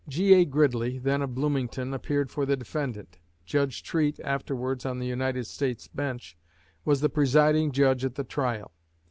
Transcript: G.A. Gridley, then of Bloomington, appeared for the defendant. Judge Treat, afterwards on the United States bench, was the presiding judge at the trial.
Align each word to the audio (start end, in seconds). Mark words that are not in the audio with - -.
G.A. 0.07 0.45
Gridley, 0.45 0.97
then 0.97 1.21
of 1.21 1.35
Bloomington, 1.35 1.93
appeared 1.93 2.31
for 2.31 2.43
the 2.43 2.57
defendant. 2.57 3.19
Judge 3.45 3.83
Treat, 3.83 4.19
afterwards 4.21 4.83
on 4.83 4.97
the 4.97 5.05
United 5.05 5.45
States 5.45 5.87
bench, 5.87 6.35
was 6.83 7.01
the 7.01 7.07
presiding 7.09 7.71
judge 7.71 8.03
at 8.03 8.15
the 8.15 8.23
trial. 8.23 8.71